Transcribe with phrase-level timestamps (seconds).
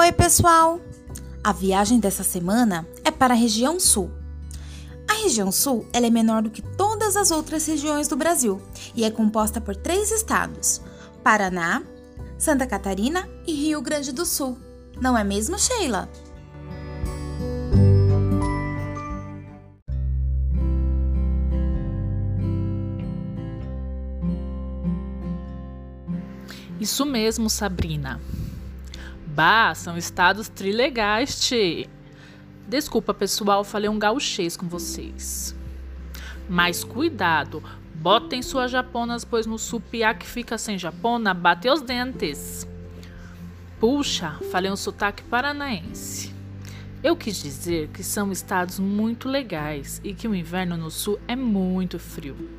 [0.00, 0.80] Oi, pessoal!
[1.42, 4.08] A viagem dessa semana é para a região sul.
[5.10, 8.62] A região sul ela é menor do que todas as outras regiões do Brasil
[8.94, 10.80] e é composta por três estados:
[11.24, 11.82] Paraná,
[12.38, 14.56] Santa Catarina e Rio Grande do Sul.
[15.00, 16.08] Não é mesmo, Sheila?
[26.78, 28.20] Isso mesmo, Sabrina.
[29.38, 31.86] Bah, são estados trilegais, tchê.
[32.66, 35.54] Desculpa, pessoal, falei um gauchês com vocês.
[36.48, 37.62] Mas cuidado,
[37.94, 42.66] botem suas japonas, pois no sul piá que fica sem japona, bate os dentes.
[43.78, 46.34] Puxa, falei um sotaque paranaense.
[47.00, 51.36] Eu quis dizer que são estados muito legais e que o inverno no sul é
[51.36, 52.57] muito frio.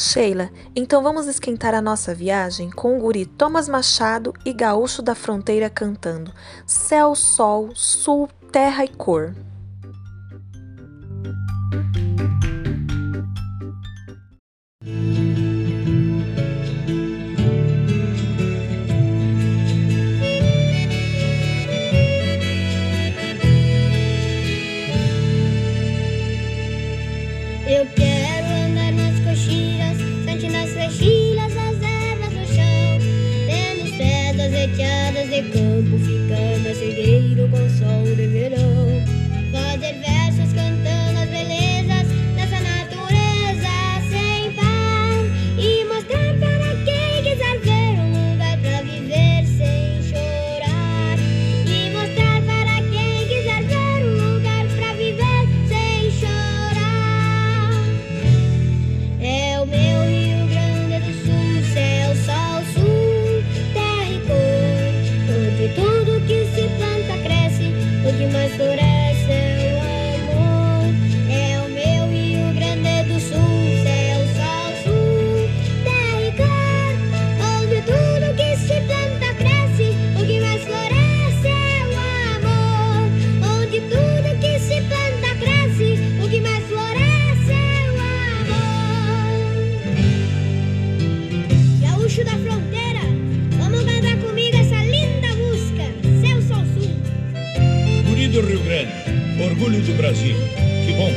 [0.00, 5.14] Sheila, então vamos esquentar a nossa viagem com o guri Thomas Machado e Gaúcho da
[5.14, 6.32] Fronteira cantando
[6.64, 9.34] Céu, Sol, Sul, Terra e Cor.
[100.90, 101.12] Que bom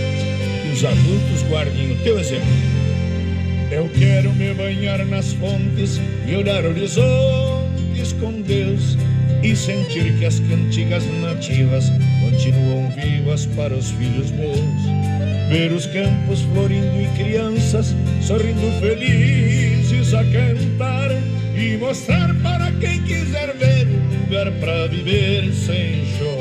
[0.61, 2.45] que os adultos guardem o teu exemplo.
[3.71, 8.95] Eu quero me banhar nas fontes e olhar horizontes com Deus
[9.41, 11.91] e sentir que as cantigas nativas
[12.21, 14.59] continuam vivas para os filhos meus.
[15.49, 21.09] Ver os campos florindo e crianças sorrindo felizes a cantar
[21.57, 26.32] e mostrar para quem quiser ver um lugar para viver sem chorar.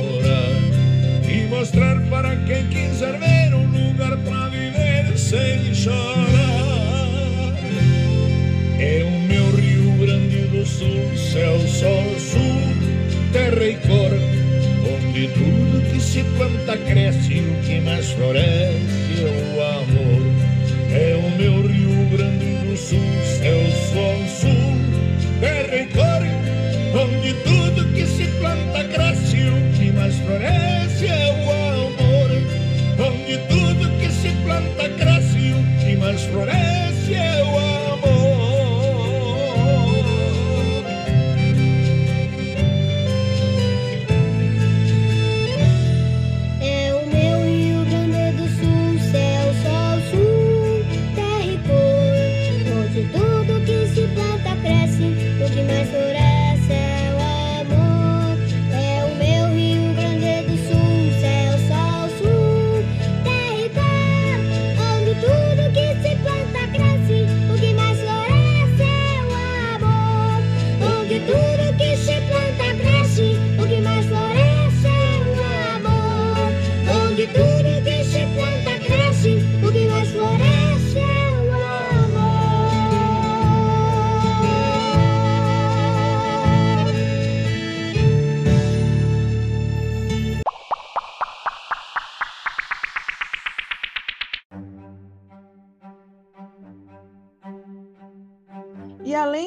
[5.33, 7.55] Sem chorar.
[8.79, 12.61] É o meu Rio Grande do Sul, céu, sol, sul,
[13.33, 14.13] terra e cor,
[14.93, 18.72] onde tudo que se planta cresce, o que mais floresce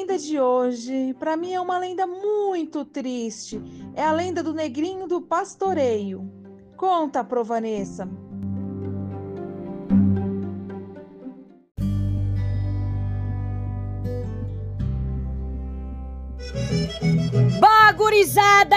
[0.06, 3.60] lenda de hoje, para mim, é uma lenda muito triste.
[3.92, 6.30] É a lenda do negrinho do pastoreio.
[6.76, 8.08] Conta, Provanessa.
[17.58, 18.76] Bagurizada,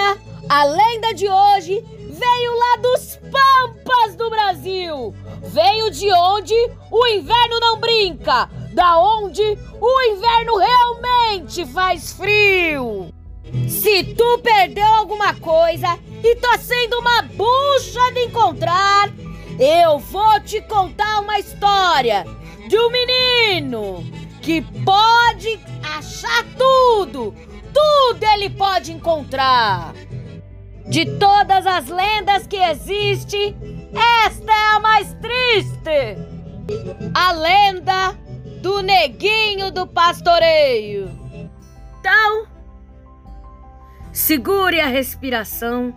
[0.50, 1.80] a lenda de hoje
[2.10, 5.14] veio lá dos pampas do Brasil.
[5.44, 6.56] Veio de onde
[6.92, 9.42] o inverno não brinca da onde
[9.80, 13.14] o inverno realmente faz frio.
[13.68, 19.10] Se tu perdeu alguma coisa e tá sendo uma bucha de encontrar,
[19.60, 22.26] eu vou te contar uma história
[22.68, 24.04] de um menino
[24.42, 25.60] que pode
[25.98, 27.34] achar tudo,
[27.74, 29.94] tudo ele pode encontrar.
[30.88, 33.56] De todas as lendas que existem,
[34.26, 36.18] esta é a mais triste.
[37.14, 38.18] A lenda
[38.62, 41.10] do neguinho do pastoreio.
[41.34, 42.48] Então,
[44.12, 45.94] segure a respiração,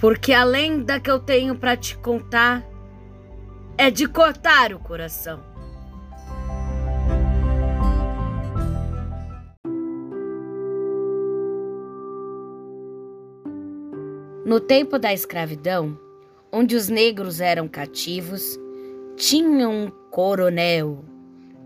[0.00, 2.64] porque a lenda que eu tenho para te contar
[3.78, 5.40] é de cortar o coração.
[14.44, 15.98] No tempo da escravidão,
[16.52, 18.58] onde os negros eram cativos,
[19.16, 21.04] tinha um coronel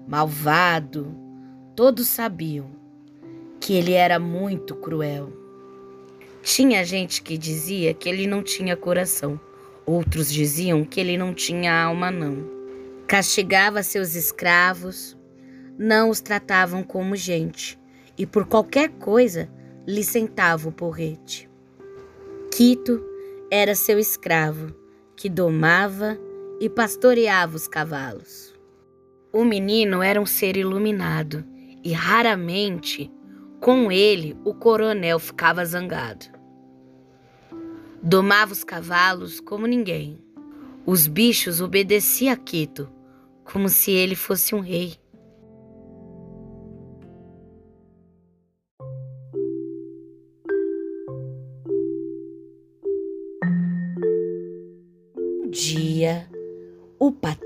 [0.07, 1.15] malvado.
[1.75, 2.67] Todos sabiam
[3.61, 5.33] que ele era muito cruel.
[6.43, 9.41] Tinha gente que dizia que ele não tinha coração,
[9.85, 12.45] outros diziam que ele não tinha alma, não.
[13.07, 15.17] Castigava seus escravos,
[15.79, 17.79] não os tratavam como gente
[18.17, 19.49] e por qualquer coisa
[19.87, 21.49] lhe sentava o porrete.
[22.53, 23.03] Quito
[23.51, 24.75] era seu escravo,
[25.17, 26.19] que domava
[26.61, 28.55] e pastoreava os cavalos.
[29.33, 31.45] O menino era um ser iluminado
[31.85, 33.11] e raramente
[33.61, 36.27] com ele o coronel ficava zangado.
[38.03, 40.19] Domava os cavalos como ninguém.
[40.87, 42.89] Os bichos obedeciam a Quito,
[43.45, 44.97] como se ele fosse um rei.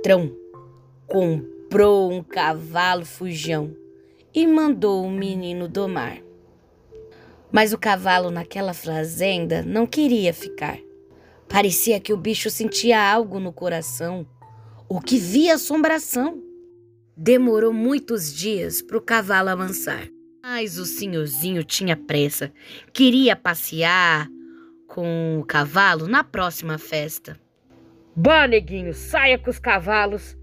[0.02, 0.36] Patrão
[1.06, 3.76] comprou um cavalo fujão
[4.34, 6.18] e mandou o menino domar.
[7.52, 10.76] Mas o cavalo naquela fazenda não queria ficar.
[11.48, 14.26] Parecia que o bicho sentia algo no coração,
[14.88, 16.42] ou que via assombração.
[17.16, 20.08] Demorou muitos dias para o cavalo amansar.
[20.42, 22.52] Mas o senhorzinho tinha pressa,
[22.92, 24.28] queria passear
[24.88, 27.38] com o cavalo na próxima festa.
[28.14, 30.36] Bah, neguinho, saia com os cavalos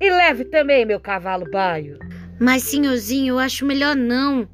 [0.00, 1.98] e leve também meu cavalo baio.
[2.40, 4.48] Mas, senhorzinho, eu acho melhor não.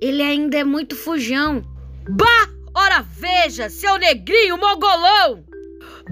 [0.00, 1.62] Ele ainda é muito fujão.
[2.08, 2.48] Bah!
[2.74, 5.44] Ora veja, seu negrinho mogolão!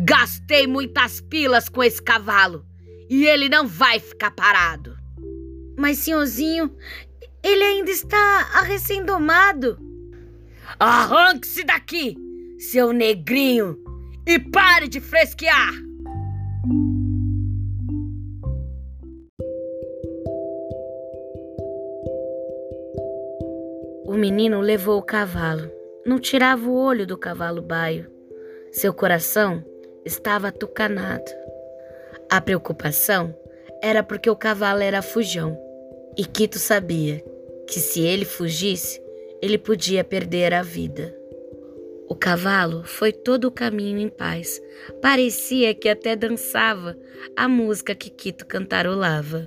[0.05, 2.65] Gastei muitas pilas com esse cavalo
[3.09, 4.97] e ele não vai ficar parado.
[5.77, 6.75] Mas, senhorzinho,
[7.43, 9.79] ele ainda está recém-domado.
[10.79, 12.17] Arranque-se daqui,
[12.59, 13.79] seu negrinho,
[14.27, 15.88] e pare de fresquear!
[24.09, 25.71] O menino levou o cavalo.
[26.07, 28.11] Não tirava o olho do cavalo baio.
[28.73, 29.63] Seu coração
[30.03, 31.31] estava tucanado.
[32.31, 33.37] A preocupação
[33.83, 35.59] era porque o cavalo era fujão.
[36.17, 37.23] E Quito sabia
[37.67, 38.99] que se ele fugisse,
[39.43, 41.15] ele podia perder a vida.
[42.09, 44.59] O cavalo foi todo o caminho em paz.
[45.03, 46.97] Parecia que até dançava
[47.37, 49.47] a música que Quito cantarolava.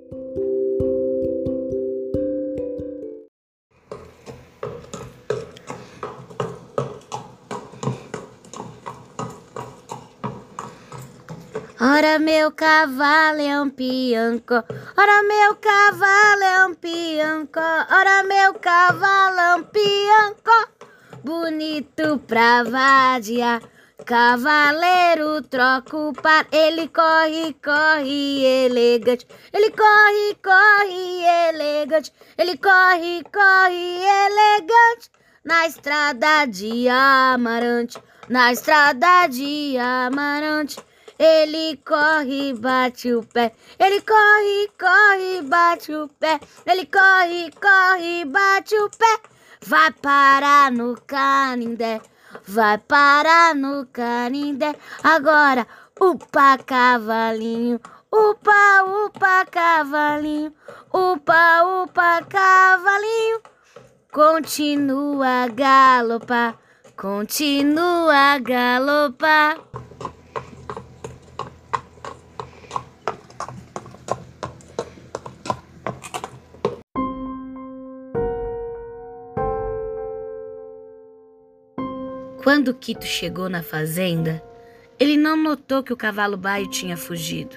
[11.93, 19.37] Ora meu cavalo é um pianco, ora meu cavalo é um pianco, ora meu cavalo
[19.37, 20.69] é um pianco
[21.21, 23.61] bonito pra vadiar.
[24.05, 29.27] Cavaleiro troca o par, ele corre, corre elegante.
[29.51, 32.13] Ele corre, corre elegante.
[32.37, 35.11] Ele corre, corre elegante.
[35.43, 40.79] Na estrada de Amarante, na estrada de Amarante.
[41.23, 43.53] Ele corre, bate o pé.
[43.77, 46.39] Ele corre, corre, bate o pé.
[46.65, 49.29] Ele corre, corre, bate o pé.
[49.63, 52.01] Vai parar no Canindé,
[52.47, 54.73] vai parar no Canindé.
[55.03, 55.67] Agora,
[55.99, 57.79] upa cavalinho,
[58.11, 60.51] upa, upa cavalinho,
[60.91, 63.41] upa, upa cavalinho.
[64.11, 66.57] Continua a galopar,
[66.97, 69.59] continua a galopar.
[82.51, 84.43] Quando Quito chegou na fazenda,
[84.99, 87.55] ele não notou que o cavalo baio tinha fugido.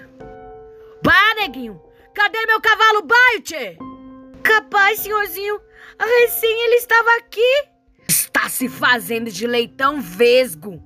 [1.02, 1.82] Bah, neguinho!
[2.14, 3.76] Cadê meu cavalo baio, tchê?
[4.40, 5.60] Capaz, senhorzinho,
[5.98, 7.64] recém ele estava aqui.
[8.06, 10.80] Está se fazendo de leitão vesgo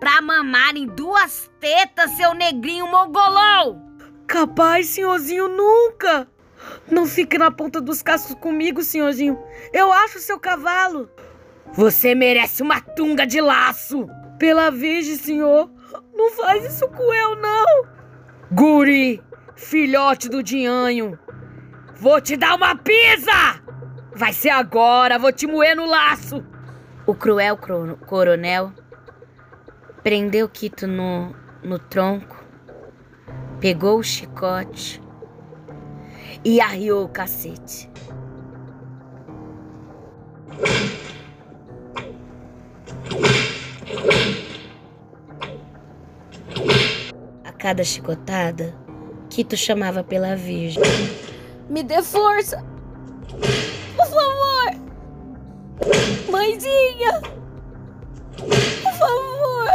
[0.00, 3.96] pra mamar em duas tetas, seu negrinho mongolão.
[4.26, 6.28] Capaz, senhorzinho, nunca.
[6.90, 9.40] Não fique na ponta dos cascos comigo, senhorzinho.
[9.72, 11.08] Eu acho seu cavalo.
[11.74, 14.06] Você merece uma tunga de laço.
[14.38, 15.70] Pela Virgem, senhor.
[16.14, 17.84] Não faz isso com eu, não.
[18.50, 19.22] Guri,
[19.56, 21.18] filhote do dinhanho.
[21.96, 23.62] Vou te dar uma pisa!
[24.14, 26.44] Vai ser agora, vou te moer no laço.
[27.06, 27.58] O cruel
[28.06, 28.72] coronel
[30.02, 32.44] prendeu Quito no, no tronco,
[33.60, 35.02] pegou o chicote
[36.44, 37.90] e arriou o cacete.
[47.62, 48.74] Cada chicotada,
[49.30, 50.82] Quito chamava pela Virgem.
[51.70, 52.60] Me dê força!
[53.96, 54.72] Por favor!
[56.28, 57.22] Mãezinha!
[58.36, 59.70] Por favor!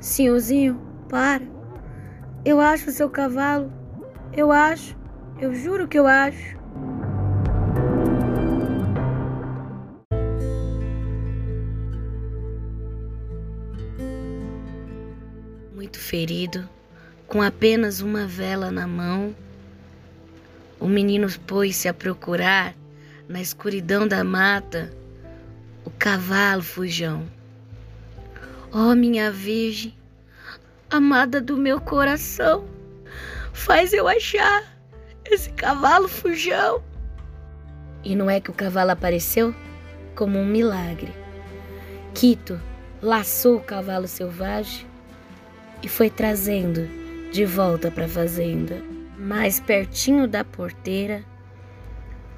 [0.00, 1.44] Senhorzinho, para.
[2.44, 3.72] Eu acho o seu cavalo.
[4.36, 4.96] Eu acho.
[5.40, 6.59] Eu juro que eu acho.
[15.90, 16.68] Muito ferido,
[17.26, 19.34] com apenas uma vela na mão,
[20.78, 22.76] o menino pôs-se a procurar,
[23.28, 24.92] na escuridão da mata,
[25.84, 27.26] o cavalo fujão.
[28.70, 29.92] Ó minha Virgem,
[30.88, 32.68] amada do meu coração,
[33.52, 34.62] faz eu achar
[35.24, 36.84] esse cavalo fujão.
[38.04, 39.52] E não é que o cavalo apareceu
[40.14, 41.12] como um milagre.
[42.14, 42.60] Quito
[43.02, 44.88] laçou o cavalo selvagem
[45.82, 46.88] e foi trazendo
[47.32, 48.82] de volta para a fazenda.
[49.18, 51.22] Mais pertinho da porteira,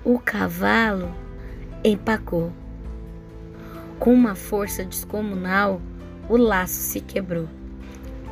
[0.05, 1.15] o cavalo
[1.85, 2.53] empacou.
[3.99, 5.81] Com uma força descomunal,
[6.29, 7.49] o laço se quebrou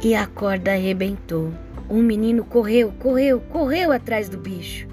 [0.02, 1.52] e a corda arrebentou.
[1.88, 4.86] O menino correu, correu, correu atrás do bicho,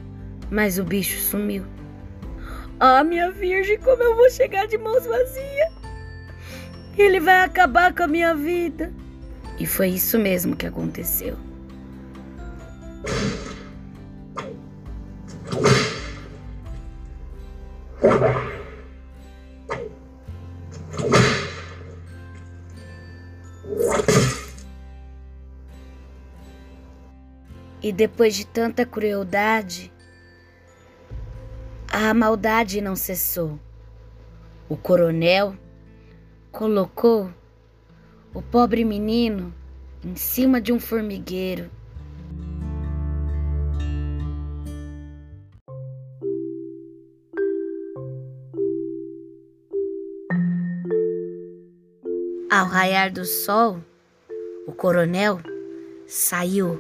[0.50, 1.64] mas o bicho sumiu.
[2.80, 5.74] Ah, minha virgem, como eu vou chegar de mãos vazias?
[6.98, 8.92] Ele vai acabar com a minha vida.
[9.60, 11.36] E foi isso mesmo que aconteceu.
[27.82, 29.92] E depois de tanta crueldade,
[31.88, 33.58] a maldade não cessou.
[34.68, 35.56] O coronel
[36.52, 37.32] colocou
[38.38, 39.52] o pobre menino
[40.06, 41.72] em cima de um formigueiro.
[52.48, 53.84] Ao raiar do sol,
[54.68, 55.40] o coronel
[56.06, 56.80] saiu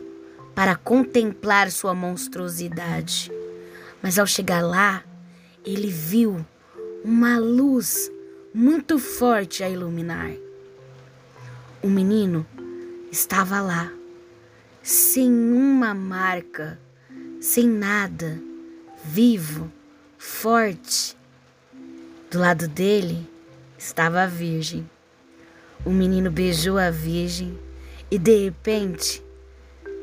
[0.53, 3.31] para contemplar sua monstruosidade.
[3.99, 5.03] Mas ao chegar lá,
[5.65, 6.45] ele viu
[7.03, 8.11] uma luz
[8.53, 10.46] muito forte a iluminar.
[11.79, 12.43] O menino
[13.11, 13.91] estava lá,
[14.81, 16.79] sem uma marca,
[17.39, 18.41] sem nada,
[19.05, 19.71] vivo,
[20.17, 21.15] forte.
[22.31, 23.29] Do lado dele
[23.77, 24.89] estava a Virgem.
[25.85, 27.55] O menino beijou a Virgem
[28.09, 29.23] e de repente,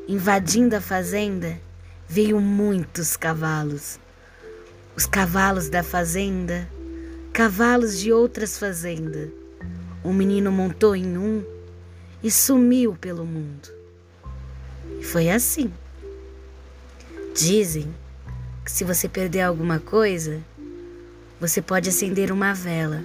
[0.07, 1.59] invadindo a fazenda,
[2.07, 3.99] veio muitos cavalos.
[4.95, 6.69] Os cavalos da fazenda,
[7.33, 9.29] cavalos de outras fazendas.
[10.01, 11.54] O menino montou em um
[12.25, 13.69] e sumiu pelo mundo.
[15.03, 15.71] Foi assim.
[17.35, 17.93] Dizem
[18.63, 20.41] que se você perder alguma coisa,
[21.39, 23.03] você pode acender uma vela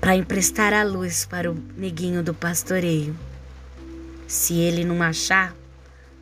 [0.00, 3.16] para emprestar a luz para o neguinho do pastoreio.
[4.28, 5.56] Se ele não achar,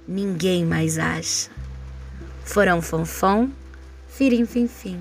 [0.08, 1.50] ninguém mais acha.
[2.42, 3.50] Forão fonfon,
[4.08, 4.98] firim fim fim.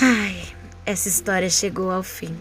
[0.00, 0.42] Ai,
[0.84, 2.36] essa história chegou ao fim.